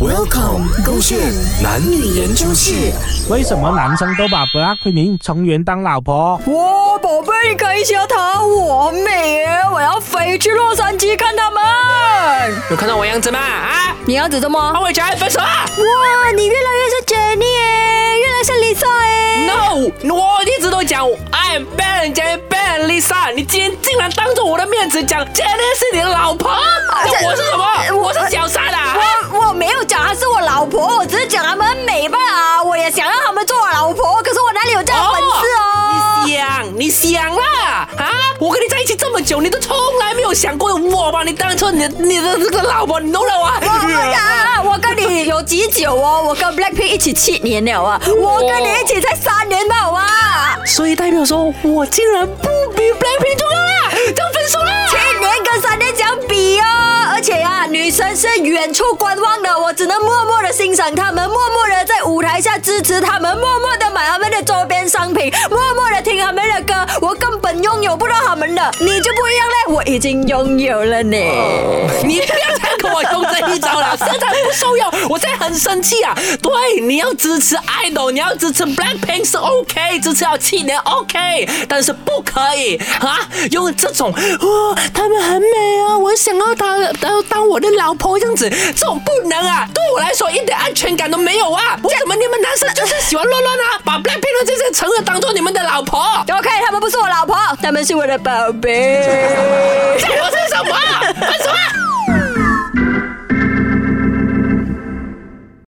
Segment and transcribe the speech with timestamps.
[0.00, 1.18] Welcome，勾线
[1.60, 2.92] 男女研究室。
[3.28, 6.40] 为什么男生都把 Blackpink 成员当老婆？
[6.46, 9.48] 哇，宝贝，你看一下她，我美耶！
[9.74, 11.60] 我要飞去洛杉矶看他们。
[12.70, 13.40] 有看到我样子吗？
[13.40, 14.72] 啊，你样子怎么？
[14.72, 19.46] 跟我讲分手啊哇，你越来越是 Jenny 耶，越来越是 Lisa 哎。
[19.46, 26.52] ！No，我一直都讲 I'm Ben Jenny Ben Lisa，你今天竟然当着我的面子讲 Jenny 是你的老婆，
[27.04, 27.64] 这我是什么？
[28.00, 28.20] 我是
[39.18, 43.54] 么久，你都从来没有想过我把你当成你的你的这个老婆，你懂了吗？
[43.60, 43.66] 我
[44.12, 46.22] 呀，我跟你有几久哦？
[46.28, 50.06] 我跟 Blackpink 一起七年了啊，我跟你一起才三年吧，好吗？
[50.66, 54.70] 所以代表说我竟然不比 Blackpink 重要啦，就分手了！
[54.88, 55.87] 七年跟三年
[58.18, 66.74] 是远处观望的，我只能默默的欣赏他们，默默的在舞台下支持他们，默默的买他们的周边商品，默默的听他们的歌。
[67.00, 71.16] 我根本拥有不到他们的，你就不一样嘞，我已经拥有了呢。
[72.02, 76.12] 你不要再跟我用这一招了，现在不受用，我现在很生气啊！
[76.42, 83.20] 对，你要支持 idol，你要支持 Blackpink 是 OK，支持要七年 OK，但是不可以啊，
[83.52, 85.87] 用这种哇，他们很美啊，
[86.18, 91.78] 想要当当当我的老婆这样子，这种不能啊，对我来说一点安全感都没有啊！
[91.84, 98.98] 为什么你们男生 就是喜欢乱乱啊，把 Blackpink 的这些成员当做你们的老婆？OK，他们不是我老婆， 他们是我的宝贝。